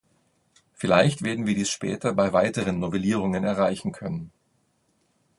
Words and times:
Vielleicht 0.73 1.21
werden 1.21 1.45
wir 1.45 1.53
dies 1.53 1.69
später 1.69 2.13
bei 2.15 2.33
weiteren 2.33 2.79
Novellierungen 2.79 3.43
erreichen 3.43 3.91
können. 3.91 4.31